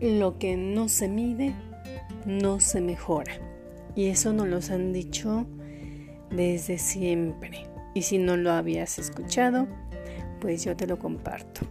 [0.00, 1.54] lo que no se mide
[2.26, 3.32] no se mejora.
[3.94, 5.46] Y eso nos lo han dicho
[6.30, 7.66] desde siempre.
[7.94, 9.66] Y si no lo habías escuchado,
[10.40, 11.62] pues yo te lo comparto.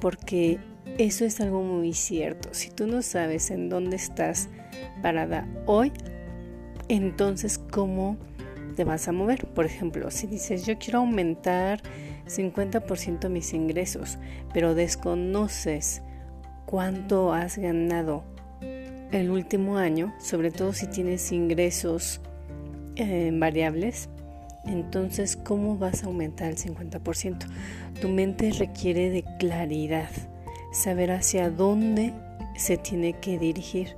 [0.00, 0.58] Porque
[0.96, 2.50] eso es algo muy cierto.
[2.52, 4.48] Si tú no sabes en dónde estás
[5.02, 5.92] parada hoy,
[6.88, 8.16] entonces cómo
[8.74, 9.46] te vas a mover.
[9.48, 11.82] Por ejemplo, si dices yo quiero aumentar
[12.26, 14.18] 50% mis ingresos,
[14.52, 16.02] pero desconoces
[16.68, 18.24] cuánto has ganado
[19.10, 22.20] el último año, sobre todo si tienes ingresos
[22.96, 24.10] eh, variables,
[24.66, 27.38] entonces ¿cómo vas a aumentar el 50%?
[28.02, 30.10] Tu mente requiere de claridad,
[30.70, 32.12] saber hacia dónde
[32.54, 33.96] se tiene que dirigir.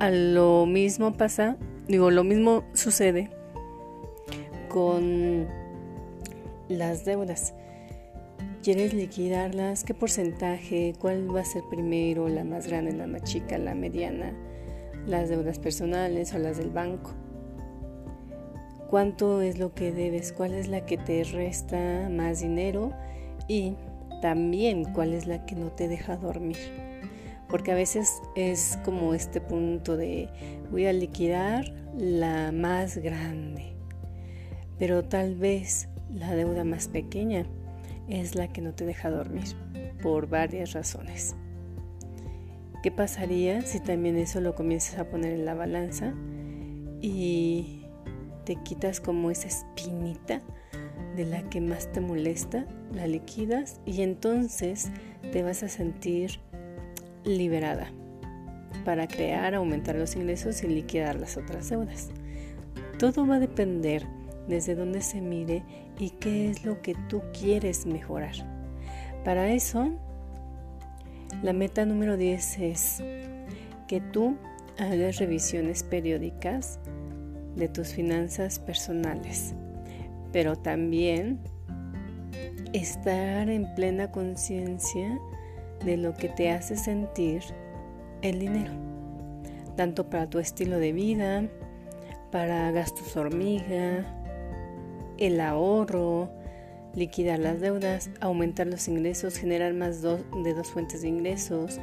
[0.00, 3.30] A lo mismo pasa, digo, lo mismo sucede
[4.68, 5.46] con
[6.68, 7.54] las deudas.
[8.62, 9.82] ¿Quieres liquidarlas?
[9.82, 10.94] ¿Qué porcentaje?
[11.00, 12.28] ¿Cuál va a ser primero?
[12.28, 14.32] ¿La más grande, la más chica, la mediana?
[15.04, 17.10] ¿Las deudas personales o las del banco?
[18.88, 20.32] ¿Cuánto es lo que debes?
[20.32, 22.92] ¿Cuál es la que te resta más dinero?
[23.48, 23.74] Y
[24.20, 26.56] también cuál es la que no te deja dormir.
[27.48, 30.28] Porque a veces es como este punto de
[30.70, 31.64] voy a liquidar
[31.98, 33.72] la más grande.
[34.78, 37.44] Pero tal vez la deuda más pequeña
[38.08, 39.44] es la que no te deja dormir
[40.02, 41.34] por varias razones.
[42.82, 46.14] ¿Qué pasaría si también eso lo comienzas a poner en la balanza
[47.00, 47.86] y
[48.44, 50.40] te quitas como esa espinita
[51.16, 54.90] de la que más te molesta, la liquidas y entonces
[55.30, 56.40] te vas a sentir
[57.24, 57.92] liberada
[58.84, 62.10] para crear, aumentar los ingresos y liquidar las otras deudas.
[62.98, 64.06] Todo va a depender
[64.48, 65.62] desde dónde se mire
[65.98, 68.34] y qué es lo que tú quieres mejorar.
[69.24, 69.90] Para eso,
[71.42, 73.02] la meta número 10 es
[73.86, 74.36] que tú
[74.78, 76.80] hagas revisiones periódicas
[77.56, 79.54] de tus finanzas personales,
[80.32, 81.38] pero también
[82.72, 85.18] estar en plena conciencia
[85.84, 87.42] de lo que te hace sentir
[88.22, 88.72] el dinero,
[89.76, 91.48] tanto para tu estilo de vida,
[92.30, 94.21] para gastos hormiga,
[95.18, 96.30] el ahorro,
[96.94, 101.80] liquidar las deudas, aumentar los ingresos, generar más de dos fuentes de ingresos,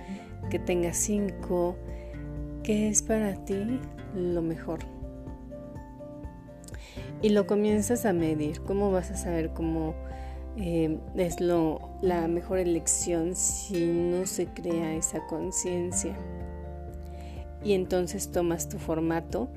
[0.49, 1.75] que tengas cinco,
[2.63, 3.79] que es para ti
[4.15, 4.79] lo mejor.
[7.21, 8.61] Y lo comienzas a medir.
[8.61, 9.93] ¿Cómo vas a saber cómo
[10.57, 16.15] eh, es lo, la mejor elección si no se crea esa conciencia?
[17.63, 19.49] Y entonces tomas tu formato.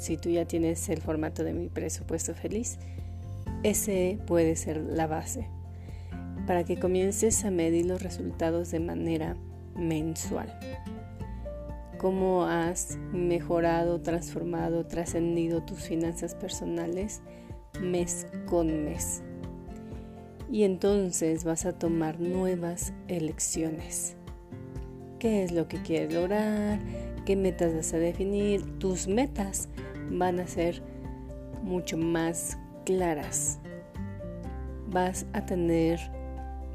[0.00, 2.78] Si tú ya tienes el formato de mi presupuesto feliz,
[3.62, 5.46] ese puede ser la base
[6.46, 9.36] para que comiences a medir los resultados de manera
[9.76, 10.58] mensual.
[11.98, 17.20] Cómo has mejorado, transformado, trascendido tus finanzas personales
[17.82, 19.22] mes con mes.
[20.50, 24.16] Y entonces vas a tomar nuevas elecciones.
[25.18, 26.78] ¿Qué es lo que quieres lograr?
[27.26, 28.78] ¿Qué metas vas a definir?
[28.78, 29.68] Tus metas
[30.10, 30.82] van a ser
[31.62, 33.58] mucho más claras,
[34.88, 36.00] vas a tener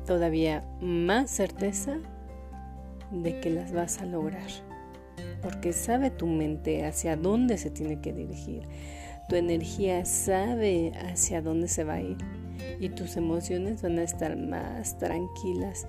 [0.06, 1.97] todavía más certeza
[3.12, 4.47] de que las vas a lograr.
[5.41, 8.63] Porque sabe tu mente hacia dónde se tiene que dirigir.
[9.29, 12.17] Tu energía sabe hacia dónde se va a ir.
[12.79, 15.88] Y tus emociones van a estar más tranquilas,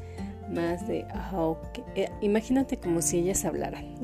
[0.49, 1.55] más de, ah,
[1.95, 3.97] eh, imagínate como si ellas hablaran,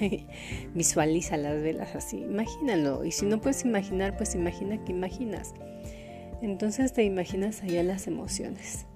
[0.74, 3.04] Visualiza las velas así, imagínalo.
[3.04, 5.54] Y si no puedes imaginar, pues imagina que imaginas.
[6.42, 8.86] Entonces te imaginas allá las emociones,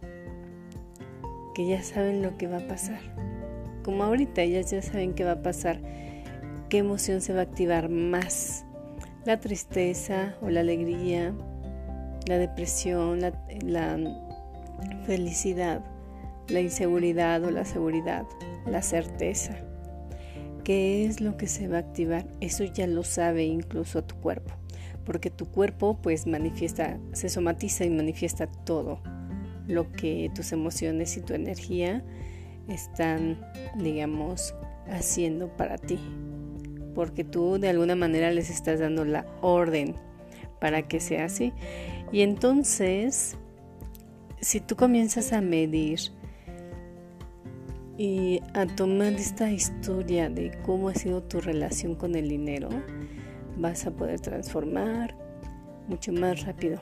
[1.55, 3.01] que ya saben lo que va a pasar.
[3.83, 5.81] Como ahorita ellas ya saben qué va a pasar,
[6.69, 8.65] qué emoción se va a activar más.
[9.25, 11.35] La tristeza o la alegría,
[12.27, 13.99] la depresión, la
[15.07, 15.83] felicidad
[16.51, 18.27] la inseguridad o la seguridad,
[18.67, 19.57] la certeza.
[20.65, 22.27] ¿Qué es lo que se va a activar?
[22.41, 24.55] Eso ya lo sabe incluso tu cuerpo,
[25.05, 29.01] porque tu cuerpo pues manifiesta, se somatiza y manifiesta todo
[29.67, 32.05] lo que tus emociones y tu energía
[32.69, 33.41] están,
[33.77, 34.55] digamos,
[34.89, 35.99] haciendo para ti,
[36.95, 39.97] porque tú de alguna manera les estás dando la orden
[40.61, 41.53] para que sea así.
[42.13, 43.37] Y entonces,
[44.41, 46.01] si tú comienzas a medir
[48.01, 52.71] y a tomar esta historia de cómo ha sido tu relación con el dinero,
[53.59, 55.15] vas a poder transformar
[55.87, 56.81] mucho más rápido,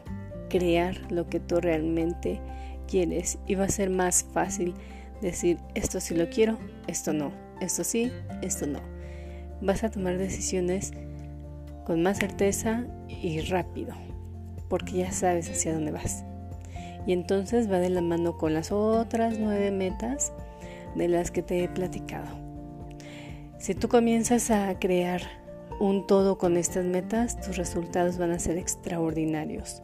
[0.49, 2.41] crear lo que tú realmente
[2.87, 4.75] quieres y va a ser más fácil
[5.21, 6.57] decir esto sí lo quiero,
[6.87, 8.79] esto no, esto sí, esto no.
[9.61, 10.93] Vas a tomar decisiones
[11.85, 13.93] con más certeza y rápido,
[14.69, 16.23] porque ya sabes hacia dónde vas.
[17.09, 20.33] Y entonces va de la mano con las otras nueve metas
[20.95, 22.29] de las que te he platicado.
[23.59, 25.23] Si tú comienzas a crear
[25.81, 29.83] un todo con estas metas, tus resultados van a ser extraordinarios.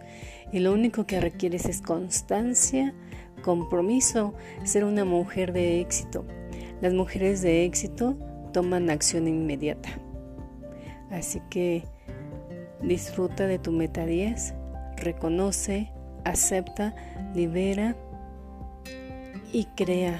[0.52, 2.94] Y lo único que requieres es constancia,
[3.42, 4.34] compromiso,
[4.64, 6.24] ser una mujer de éxito.
[6.80, 8.16] Las mujeres de éxito
[8.52, 9.88] toman acción inmediata.
[11.10, 11.84] Así que
[12.82, 14.54] disfruta de tu meta 10,
[14.96, 15.90] reconoce,
[16.24, 16.94] acepta,
[17.34, 17.96] libera
[19.52, 20.18] y crea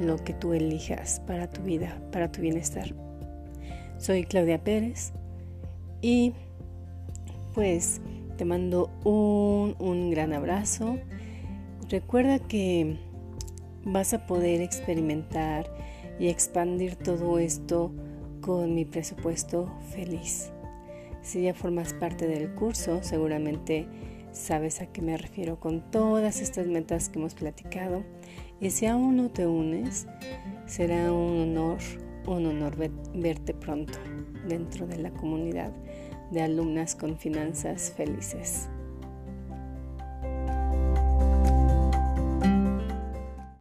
[0.00, 2.94] lo que tú elijas para tu vida, para tu bienestar.
[3.98, 5.12] Soy Claudia Pérez
[6.02, 6.32] y
[7.54, 8.00] pues
[8.36, 10.98] te mando un, un gran abrazo.
[11.88, 12.98] Recuerda que
[13.84, 15.70] vas a poder experimentar
[16.18, 17.92] y expandir todo esto
[18.40, 20.50] con mi presupuesto feliz.
[21.22, 23.86] Si ya formas parte del curso, seguramente
[24.32, 28.02] sabes a qué me refiero con todas estas metas que hemos platicado.
[28.64, 30.06] Y si aún no te unes,
[30.64, 31.76] será un honor,
[32.26, 32.74] un honor
[33.12, 33.98] verte pronto
[34.48, 35.70] dentro de la comunidad
[36.30, 38.70] de alumnas con finanzas felices.